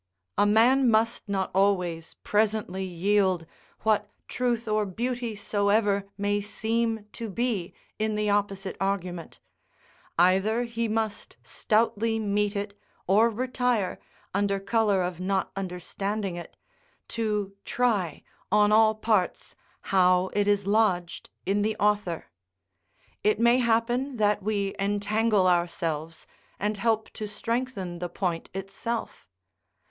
A 0.35 0.47
man 0.47 0.89
must 0.89 1.29
not 1.29 1.51
always 1.53 2.15
presently 2.23 2.83
yield, 2.83 3.45
what 3.81 4.09
truth 4.27 4.67
or 4.67 4.83
beauty 4.83 5.35
soever 5.35 6.09
may 6.17 6.41
seem 6.41 7.05
to 7.11 7.29
be 7.29 7.71
in 7.99 8.15
the 8.15 8.27
opposite 8.27 8.75
argument; 8.79 9.39
either 10.17 10.63
he 10.63 10.87
must 10.87 11.37
stoutly 11.43 12.17
meet 12.17 12.55
it, 12.55 12.73
or 13.05 13.29
retire, 13.29 13.99
under 14.33 14.59
colour 14.59 15.03
of 15.03 15.19
not 15.19 15.51
understanding 15.55 16.35
it, 16.35 16.57
to 17.09 17.55
try, 17.63 18.23
on 18.51 18.71
all 18.71 18.95
parts, 18.95 19.53
how 19.93 20.31
it 20.33 20.47
is 20.47 20.65
lodged 20.65 21.29
in 21.45 21.61
the 21.61 21.75
author. 21.75 22.25
It 23.23 23.39
may 23.39 23.59
happen 23.59 24.15
that 24.17 24.41
we 24.41 24.73
entangle 24.79 25.45
ourselves, 25.45 26.25
and 26.59 26.77
help 26.77 27.11
to 27.13 27.27
strengthen 27.27 27.99
the 27.99 28.09
point 28.09 28.49
itself. 28.55 29.27